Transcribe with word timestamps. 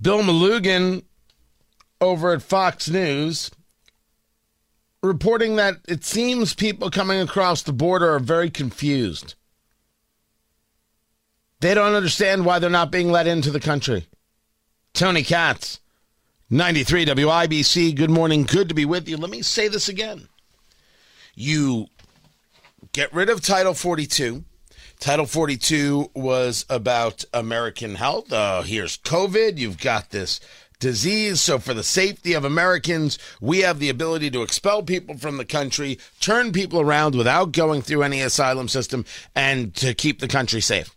Bill 0.00 0.22
Melugin 0.22 1.04
over 2.00 2.32
at 2.32 2.42
Fox 2.42 2.88
News 2.88 3.50
reporting 5.02 5.56
that 5.56 5.76
it 5.88 6.04
seems 6.04 6.54
people 6.54 6.90
coming 6.90 7.20
across 7.20 7.62
the 7.62 7.72
border 7.72 8.14
are 8.14 8.18
very 8.18 8.50
confused. 8.50 9.34
They 11.60 11.74
don't 11.74 11.94
understand 11.94 12.44
why 12.44 12.58
they're 12.58 12.68
not 12.68 12.90
being 12.90 13.10
let 13.10 13.26
into 13.26 13.50
the 13.50 13.60
country. 13.60 14.06
Tony 14.92 15.22
Katz, 15.22 15.80
93 16.50 17.06
WIBC. 17.06 17.94
Good 17.94 18.10
morning. 18.10 18.44
Good 18.44 18.68
to 18.68 18.74
be 18.74 18.84
with 18.84 19.08
you. 19.08 19.16
Let 19.16 19.30
me 19.30 19.42
say 19.42 19.68
this 19.68 19.88
again. 19.88 20.28
You 21.34 21.86
get 22.92 23.12
rid 23.12 23.30
of 23.30 23.40
Title 23.40 23.74
42. 23.74 24.44
Title 24.98 25.26
42 25.26 26.10
was 26.14 26.64
about 26.70 27.24
American 27.32 27.96
health. 27.96 28.32
Uh, 28.32 28.62
here's 28.62 28.96
COVID. 28.98 29.58
You've 29.58 29.78
got 29.78 30.10
this 30.10 30.40
disease. 30.80 31.40
So, 31.40 31.58
for 31.58 31.74
the 31.74 31.82
safety 31.82 32.32
of 32.32 32.44
Americans, 32.44 33.18
we 33.40 33.60
have 33.60 33.78
the 33.78 33.90
ability 33.90 34.30
to 34.30 34.42
expel 34.42 34.82
people 34.82 35.16
from 35.18 35.36
the 35.36 35.44
country, 35.44 35.98
turn 36.20 36.52
people 36.52 36.80
around 36.80 37.14
without 37.14 37.52
going 37.52 37.82
through 37.82 38.02
any 38.02 38.20
asylum 38.20 38.68
system, 38.68 39.04
and 39.34 39.74
to 39.76 39.94
keep 39.94 40.20
the 40.20 40.28
country 40.28 40.60
safe. 40.60 40.94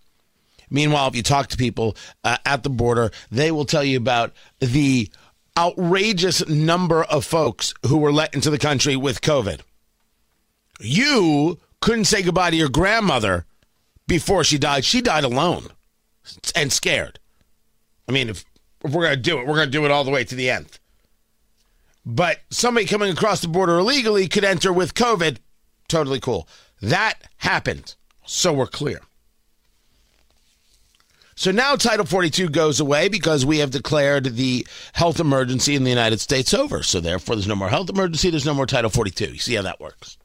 Meanwhile, 0.70 1.10
if 1.10 1.16
you 1.16 1.24
talk 1.24 1.48
to 1.48 1.58
people 1.58 1.96
uh, 2.24 2.38
at 2.46 2.64
the 2.64 2.70
border, 2.70 3.12
they 3.32 3.52
will 3.52 3.66
tell 3.66 3.84
you 3.84 3.98
about 3.98 4.34
the 4.60 5.10
outrageous 5.58 6.48
number 6.48 7.04
of 7.04 7.26
folks 7.26 7.74
who 7.88 7.98
were 7.98 8.14
let 8.14 8.34
into 8.34 8.50
the 8.50 8.60
country 8.60 8.96
with 8.96 9.22
COVID. 9.22 9.62
You 10.80 11.60
couldn't 11.82 12.06
say 12.06 12.22
goodbye 12.22 12.52
to 12.52 12.56
your 12.56 12.70
grandmother 12.70 13.46
before 14.10 14.44
she 14.44 14.58
died. 14.58 14.84
She 14.84 15.02
died 15.02 15.24
alone 15.24 15.68
and 16.56 16.74
scared. 16.74 17.20
I 18.10 18.12
mean, 18.12 18.28
if, 18.28 18.44
if 18.84 18.92
we're 18.92 19.04
going 19.04 19.16
to 19.16 19.22
do 19.22 19.40
it, 19.40 19.48
we're 19.48 19.56
going 19.56 19.68
to 19.68 19.72
do 19.72 19.86
it 19.86 19.92
all 19.92 20.04
the 20.04 20.12
way 20.12 20.26
to 20.26 20.36
the 20.36 20.50
end. 20.50 20.80
But 22.06 22.40
somebody 22.50 22.86
coming 22.86 23.12
across 23.12 23.40
the 23.40 23.48
border 23.48 23.78
illegally 23.78 24.28
could 24.28 24.44
enter 24.44 24.74
with 24.74 24.96
COVID. 24.96 25.38
Totally 25.88 26.20
cool. 26.20 26.48
That 26.82 27.16
happened. 27.38 27.96
So 28.26 28.52
we're 28.52 28.68
clear. 28.68 29.00
So 31.36 31.52
now 31.52 31.76
Title 31.76 32.06
42 32.06 32.50
goes 32.50 32.80
away 32.80 33.08
because 33.08 33.46
we 33.46 33.60
have 33.60 33.72
declared 33.72 34.26
the 34.36 34.68
health 34.94 35.22
emergency 35.22 35.76
in 35.76 35.84
the 35.84 35.90
United 35.90 36.20
States 36.20 36.54
over. 36.54 36.84
So 36.84 37.00
therefore, 37.00 37.36
there's 37.36 37.48
no 37.48 37.56
more 37.56 37.70
health 37.70 37.90
emergency. 37.90 38.30
There's 38.30 38.46
no 38.46 38.54
more 38.54 38.66
Title 38.66 38.90
42. 38.90 39.34
You 39.34 39.40
see 39.40 39.56
how 39.56 39.62
that 39.62 39.80
works? 39.80 40.18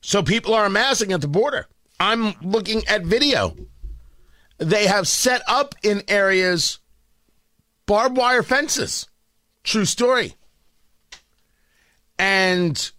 So 0.00 0.22
people 0.22 0.54
are 0.54 0.64
amassing 0.64 1.12
at 1.12 1.20
the 1.20 1.28
border. 1.28 1.66
I'm 1.98 2.34
looking 2.42 2.86
at 2.86 3.04
video. 3.04 3.56
They 4.58 4.86
have 4.86 5.06
set 5.08 5.42
up 5.46 5.74
in 5.82 6.02
areas 6.08 6.78
barbed 7.86 8.16
wire 8.16 8.42
fences. 8.42 9.08
True 9.62 9.84
story. 9.84 10.34
And 12.18 12.90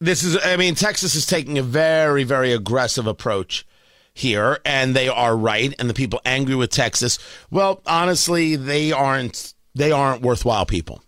this 0.00 0.22
is, 0.22 0.38
I 0.44 0.56
mean, 0.56 0.74
Texas 0.74 1.14
is 1.14 1.26
taking 1.26 1.58
a 1.58 1.62
very, 1.62 2.24
very 2.24 2.52
aggressive 2.52 3.06
approach 3.06 3.66
here, 4.14 4.58
and 4.64 4.94
they 4.94 5.08
are 5.08 5.36
right. 5.36 5.74
And 5.78 5.88
the 5.88 5.94
people 5.94 6.20
angry 6.24 6.54
with 6.54 6.70
Texas, 6.70 7.18
well, 7.50 7.82
honestly, 7.86 8.56
they 8.56 8.92
aren't. 8.92 9.54
They 9.74 9.92
aren't 9.92 10.22
worthwhile 10.22 10.66
people. 10.66 11.02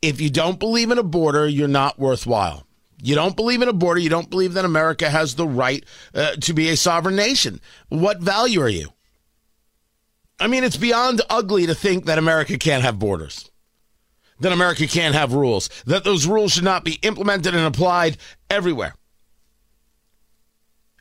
If 0.00 0.20
you 0.22 0.30
don't 0.30 0.58
believe 0.58 0.90
in 0.90 0.96
a 0.96 1.02
border, 1.02 1.46
you're 1.46 1.68
not 1.68 1.98
worthwhile. 1.98 2.65
You 3.02 3.14
don't 3.14 3.36
believe 3.36 3.62
in 3.62 3.68
a 3.68 3.72
border. 3.72 4.00
You 4.00 4.08
don't 4.08 4.30
believe 4.30 4.54
that 4.54 4.64
America 4.64 5.10
has 5.10 5.34
the 5.34 5.46
right 5.46 5.84
uh, 6.14 6.36
to 6.36 6.54
be 6.54 6.68
a 6.68 6.76
sovereign 6.76 7.16
nation. 7.16 7.60
What 7.88 8.20
value 8.20 8.60
are 8.62 8.68
you? 8.68 8.88
I 10.40 10.46
mean, 10.46 10.64
it's 10.64 10.76
beyond 10.76 11.22
ugly 11.30 11.66
to 11.66 11.74
think 11.74 12.06
that 12.06 12.18
America 12.18 12.58
can't 12.58 12.82
have 12.82 12.98
borders, 12.98 13.50
that 14.40 14.52
America 14.52 14.86
can't 14.86 15.14
have 15.14 15.32
rules, 15.32 15.70
that 15.86 16.04
those 16.04 16.26
rules 16.26 16.52
should 16.52 16.64
not 16.64 16.84
be 16.84 16.98
implemented 17.02 17.54
and 17.54 17.64
applied 17.64 18.18
everywhere 18.50 18.94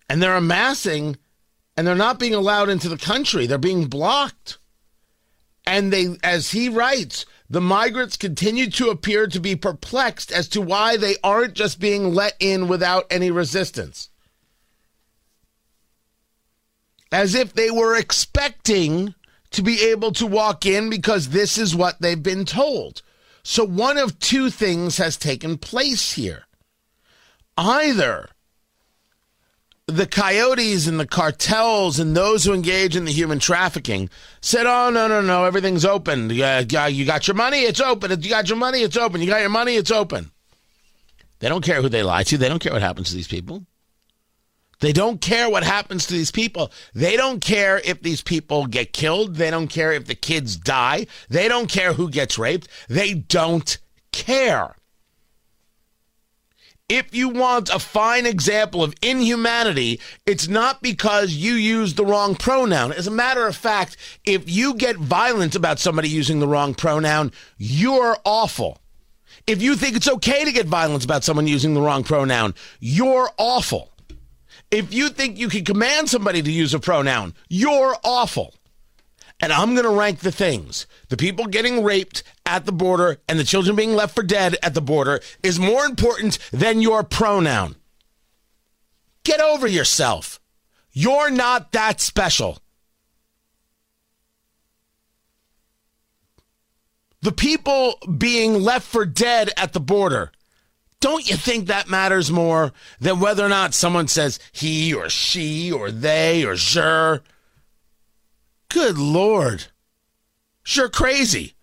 and 0.10 0.22
they're 0.22 0.36
amassing 0.36 1.18
and 1.78 1.86
they're 1.86 1.96
not 1.96 2.20
being 2.20 2.34
allowed 2.34 2.70
into 2.70 2.90
the 2.90 2.98
country. 2.98 3.48
They're 3.48 3.58
being 3.58 3.88
blocked. 3.88 4.60
And 5.68 5.92
they, 5.92 6.16
as 6.24 6.52
he 6.52 6.70
writes, 6.70 7.26
the 7.50 7.62
migrants 7.62 8.18
continue 8.18 8.70
to 8.72 8.90
appear 8.90 9.28
to 9.28 9.40
be 9.40 9.56
perplexed 9.56 10.32
as 10.32 10.48
to 10.50 10.62
why 10.62 10.98
they 10.98 11.16
aren't 11.24 11.54
just 11.54 11.80
being 11.80 12.14
let 12.14 12.36
in 12.40 12.68
without 12.68 13.06
any 13.10 13.30
resistance. 13.30 14.10
As 17.12 17.36
if 17.36 17.54
they 17.54 17.70
were 17.70 17.96
expecting 17.96 19.14
to 19.52 19.62
be 19.62 19.82
able 19.84 20.12
to 20.14 20.26
walk 20.26 20.66
in 20.66 20.90
because 20.90 21.30
this 21.30 21.58
is 21.58 21.76
what 21.76 22.02
they've 22.02 22.22
been 22.22 22.46
told. 22.46 23.04
So, 23.44 23.64
one 23.64 23.98
of 23.98 24.18
two 24.20 24.50
things 24.50 24.98
has 24.98 25.16
taken 25.16 25.58
place 25.58 26.14
here. 26.14 26.46
Either 27.58 28.30
the 29.96 30.08
coyotes 30.08 30.88
and 30.88 31.00
the 31.00 31.08
cartels 31.08 32.00
and 32.00 32.16
those 32.16 32.44
who 32.44 32.54
engage 32.54 32.96
in 32.96 33.06
the 33.06 33.12
human 33.12 33.40
trafficking 33.40 34.10
said, 34.42 34.66
"Oh 34.66 34.90
no, 34.90 35.08
no, 35.08 35.22
no, 35.22 35.46
everything's 35.46 35.86
open. 35.86 36.30
You 36.30 36.40
got, 36.40 36.94
you 36.94 37.06
got 37.06 37.28
your 37.28 37.36
money, 37.36 37.60
it's 37.60 37.82
open. 37.82 38.12
You 38.22 38.30
got 38.30 38.48
your 38.48 38.58
money, 38.58 38.80
it's 38.80 38.98
open. 38.98 39.22
You 39.22 39.28
got 39.28 39.42
your 39.42 39.50
money, 39.50 39.76
it's 39.76 39.92
open." 39.92 40.32
They 41.40 41.50
don't 41.50 41.64
care 41.64 41.82
who 41.82 41.90
they 41.90 42.04
lie 42.04 42.24
to. 42.24 42.38
They 42.38 42.50
don't 42.50 42.62
care 42.62 42.74
what 42.74 42.82
happens 42.82 43.10
to 43.10 43.16
these 43.16 43.28
people. 43.28 43.66
They 44.80 44.94
don't 44.94 45.22
care 45.22 45.50
what 45.50 45.64
happens 45.64 46.06
to 46.08 46.14
these 46.14 46.32
people. 46.32 46.72
They 46.94 47.16
don't 47.16 47.40
care 47.40 47.80
if 47.84 48.02
these 48.02 48.22
people 48.22 48.68
get 48.68 48.94
killed. 48.94 49.36
They 49.36 49.50
don't 49.50 49.68
care 49.68 49.94
if 49.94 50.06
the 50.06 50.16
kids 50.16 50.58
die. 50.58 51.08
They 51.30 51.48
don't 51.48 51.70
care 51.70 51.94
who 51.94 52.10
gets 52.10 52.38
raped. 52.38 52.68
They 52.90 53.14
don't 53.14 53.78
care. 54.12 54.76
If 56.88 57.16
you 57.16 57.30
want 57.30 57.72
a 57.74 57.80
fine 57.80 58.28
example 58.28 58.84
of 58.84 58.94
inhumanity, 59.02 60.00
it's 60.28 60.48
not 60.48 60.84
because 60.84 61.32
you 61.32 61.54
use 61.56 61.96
the 61.96 62.06
wrong 62.06 62.36
pronoun. 62.36 62.94
As 62.94 63.08
a 63.08 63.12
matter 63.12 63.48
of 63.48 63.56
fact, 63.56 63.98
if 64.24 64.48
you 64.48 64.76
get 64.76 64.96
violent 64.98 65.56
about 65.56 65.80
somebody 65.80 66.10
using 66.10 66.40
the 66.40 66.48
wrong 66.48 66.76
pronoun, 66.76 67.32
you're 67.58 68.16
awful. 68.24 68.78
If 69.48 69.64
you 69.64 69.76
think 69.76 69.96
it's 69.96 70.08
okay 70.08 70.46
to 70.46 70.52
get 70.52 70.68
violent 70.68 71.04
about 71.04 71.24
someone 71.24 71.48
using 71.48 71.74
the 71.74 71.82
wrong 71.82 72.04
pronoun, 72.04 72.54
you're 72.80 73.32
awful. 73.40 73.92
If 74.70 74.94
you 74.94 75.10
think 75.10 75.40
you 75.40 75.50
can 75.50 75.66
command 75.66 76.08
somebody 76.08 76.44
to 76.44 76.52
use 76.52 76.76
a 76.76 76.80
pronoun, 76.80 77.34
you're 77.50 77.98
awful. 78.04 78.54
And 79.40 79.52
I'm 79.52 79.74
going 79.74 79.84
to 79.84 79.90
rank 79.90 80.20
the 80.20 80.32
things. 80.32 80.88
The 81.10 81.18
people 81.18 81.46
getting 81.46 81.84
raped 81.84 82.24
at 82.46 82.66
the 82.66 82.72
border 82.72 83.18
and 83.28 83.38
the 83.38 83.44
children 83.44 83.76
being 83.76 83.94
left 83.94 84.16
for 84.16 84.24
dead 84.24 84.56
at 84.64 84.74
the 84.74 84.82
border 84.82 85.20
is 85.44 85.60
more 85.60 85.86
important 85.86 86.40
than 86.52 86.82
your 86.82 87.04
pronoun. 87.04 87.76
Get 89.24 89.42
over 89.42 89.68
yourself. 89.68 90.40
You're 90.94 91.32
not 91.32 91.74
that 91.74 92.00
special. 92.00 92.60
The 97.22 97.32
people 97.32 97.96
being 98.18 98.62
left 98.62 98.88
for 98.88 99.04
dead 99.04 99.50
at 99.58 99.74
the 99.74 99.80
border, 99.80 100.32
don't 101.02 101.28
you 101.28 101.36
think 101.36 101.68
that 101.68 101.90
matters 101.90 102.32
more 102.32 102.72
than 103.00 103.20
whether 103.20 103.44
or 103.44 103.50
not 103.50 103.74
someone 103.74 104.08
says 104.08 104.40
he 104.52 104.94
or 104.94 105.10
she 105.10 105.72
or 105.72 105.90
they 105.90 106.46
or 106.46 106.56
sure? 106.56 107.24
Good 108.76 108.98
Lord. 108.98 109.68
Sure 110.62 110.90
crazy. 110.90 111.54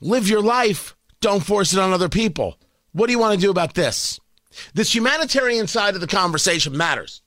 Live 0.00 0.26
your 0.30 0.40
life. 0.40 0.96
Don't 1.20 1.44
force 1.44 1.74
it 1.74 1.78
on 1.78 1.92
other 1.92 2.08
people. 2.08 2.58
What 2.92 3.04
do 3.04 3.12
you 3.12 3.18
want 3.18 3.34
to 3.34 3.46
do 3.46 3.50
about 3.50 3.74
this? 3.74 4.18
This 4.72 4.94
humanitarian 4.94 5.66
side 5.66 5.94
of 5.94 6.00
the 6.00 6.06
conversation 6.06 6.74
matters, 6.74 7.20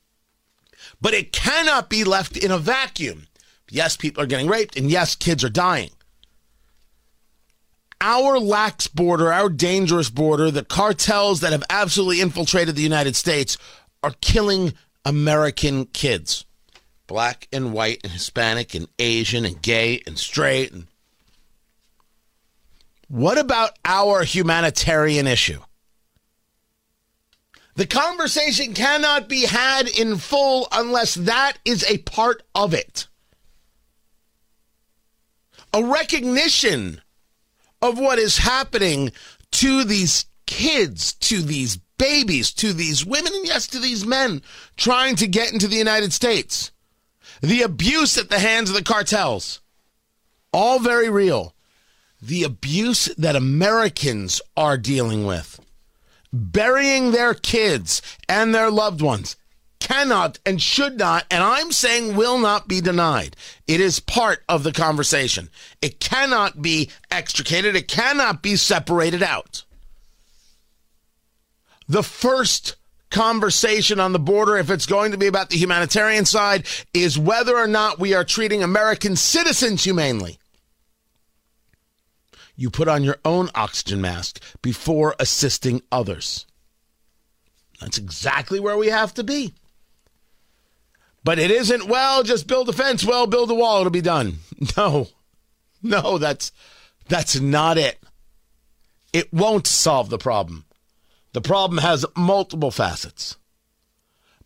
but 1.00 1.14
it 1.14 1.32
cannot 1.32 1.88
be 1.88 2.02
left 2.02 2.36
in 2.36 2.50
a 2.50 2.58
vacuum. 2.58 3.28
Yes, 3.70 3.96
people 3.96 4.24
are 4.24 4.26
getting 4.26 4.48
raped, 4.48 4.76
and 4.76 4.90
yes, 4.90 5.14
kids 5.14 5.44
are 5.44 5.50
dying. 5.50 5.90
Our 8.00 8.40
lax 8.40 8.88
border, 8.88 9.32
our 9.32 9.50
dangerous 9.50 10.10
border, 10.10 10.50
the 10.50 10.64
cartels 10.64 11.42
that 11.42 11.52
have 11.52 11.62
absolutely 11.70 12.20
infiltrated 12.20 12.74
the 12.74 12.82
United 12.82 13.14
States 13.14 13.56
are 14.02 14.14
killing 14.20 14.72
American 15.04 15.86
kids. 15.86 16.44
black 17.06 17.48
and 17.52 17.72
white 17.72 18.00
and 18.04 18.12
Hispanic 18.12 18.74
and 18.74 18.86
Asian 18.98 19.44
and 19.44 19.60
gay 19.60 20.00
and 20.06 20.16
straight 20.16 20.70
and 20.70 20.86
what 23.10 23.38
about 23.38 23.72
our 23.84 24.22
humanitarian 24.22 25.26
issue? 25.26 25.58
The 27.74 27.86
conversation 27.86 28.72
cannot 28.72 29.28
be 29.28 29.46
had 29.46 29.88
in 29.88 30.16
full 30.16 30.68
unless 30.70 31.16
that 31.16 31.58
is 31.64 31.84
a 31.88 31.98
part 31.98 32.44
of 32.54 32.72
it. 32.72 33.08
A 35.74 35.82
recognition 35.82 37.00
of 37.82 37.98
what 37.98 38.20
is 38.20 38.38
happening 38.38 39.10
to 39.52 39.82
these 39.82 40.26
kids, 40.46 41.14
to 41.14 41.42
these 41.42 41.78
babies, 42.00 42.50
to 42.54 42.72
these 42.72 43.04
women, 43.04 43.34
and 43.34 43.46
yes, 43.46 43.66
to 43.66 43.78
these 43.78 44.06
men 44.06 44.40
trying 44.78 45.16
to 45.16 45.26
get 45.26 45.52
into 45.52 45.68
the 45.68 45.76
United 45.76 46.14
States. 46.14 46.72
The 47.42 47.60
abuse 47.60 48.16
at 48.16 48.30
the 48.30 48.38
hands 48.38 48.70
of 48.70 48.76
the 48.76 48.82
cartels. 48.82 49.60
All 50.50 50.78
very 50.78 51.10
real. 51.10 51.54
The 52.20 52.42
abuse 52.42 53.04
that 53.18 53.36
Americans 53.36 54.40
are 54.56 54.78
dealing 54.78 55.26
with. 55.26 55.60
Burying 56.32 57.10
their 57.10 57.34
kids 57.34 58.00
and 58.28 58.54
their 58.54 58.70
loved 58.70 59.02
ones 59.02 59.36
cannot 59.78 60.38
and 60.46 60.62
should 60.62 60.98
not, 60.98 61.26
and 61.30 61.42
I'm 61.42 61.70
saying 61.70 62.16
will 62.16 62.38
not 62.38 62.66
be 62.66 62.80
denied. 62.80 63.36
It 63.66 63.80
is 63.80 64.00
part 64.00 64.42
of 64.48 64.62
the 64.62 64.72
conversation. 64.72 65.50
It 65.82 66.00
cannot 66.00 66.62
be 66.62 66.90
extricated, 67.10 67.76
it 67.76 67.88
cannot 67.88 68.42
be 68.42 68.56
separated 68.56 69.22
out. 69.22 69.64
The 71.90 72.04
first 72.04 72.76
conversation 73.10 73.98
on 73.98 74.12
the 74.12 74.20
border, 74.20 74.56
if 74.56 74.70
it's 74.70 74.86
going 74.86 75.10
to 75.10 75.18
be 75.18 75.26
about 75.26 75.50
the 75.50 75.56
humanitarian 75.56 76.24
side, 76.24 76.64
is 76.94 77.18
whether 77.18 77.56
or 77.56 77.66
not 77.66 77.98
we 77.98 78.14
are 78.14 78.22
treating 78.22 78.62
American 78.62 79.16
citizens 79.16 79.82
humanely. 79.82 80.38
You 82.54 82.70
put 82.70 82.86
on 82.86 83.02
your 83.02 83.16
own 83.24 83.50
oxygen 83.56 84.00
mask 84.00 84.40
before 84.62 85.16
assisting 85.18 85.82
others. 85.90 86.46
That's 87.80 87.98
exactly 87.98 88.60
where 88.60 88.76
we 88.76 88.86
have 88.86 89.12
to 89.14 89.24
be. 89.24 89.52
But 91.24 91.40
it 91.40 91.50
isn't, 91.50 91.88
well, 91.88 92.22
just 92.22 92.46
build 92.46 92.68
a 92.68 92.72
fence, 92.72 93.04
well, 93.04 93.26
build 93.26 93.50
a 93.50 93.54
wall, 93.54 93.80
it'll 93.80 93.90
be 93.90 94.00
done. 94.00 94.38
No. 94.76 95.08
No, 95.82 96.18
that's 96.18 96.52
that's 97.08 97.40
not 97.40 97.78
it. 97.78 97.98
It 99.12 99.32
won't 99.32 99.66
solve 99.66 100.08
the 100.08 100.18
problem. 100.18 100.66
The 101.32 101.40
problem 101.40 101.78
has 101.78 102.04
multiple 102.16 102.70
facets. 102.70 103.36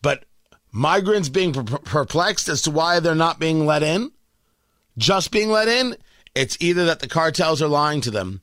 But 0.02 0.24
migrants 0.70 1.28
being 1.28 1.52
perplexed 1.52 2.48
as 2.48 2.62
to 2.62 2.70
why 2.70 3.00
they're 3.00 3.14
not 3.14 3.38
being 3.38 3.64
let 3.64 3.82
in, 3.82 4.12
just 4.98 5.30
being 5.30 5.50
let 5.50 5.68
in, 5.68 5.96
it's 6.34 6.56
either 6.60 6.84
that 6.86 7.00
the 7.00 7.08
cartels 7.08 7.62
are 7.62 7.68
lying 7.68 8.00
to 8.02 8.10
them 8.10 8.42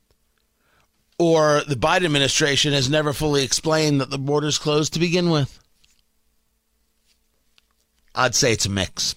or 1.18 1.62
the 1.68 1.76
Biden 1.76 2.04
administration 2.04 2.72
has 2.72 2.90
never 2.90 3.12
fully 3.12 3.44
explained 3.44 4.00
that 4.00 4.10
the 4.10 4.18
border's 4.18 4.58
closed 4.58 4.92
to 4.94 4.98
begin 4.98 5.30
with. 5.30 5.60
I'd 8.14 8.34
say 8.34 8.52
it's 8.52 8.66
a 8.66 8.70
mix. 8.70 9.14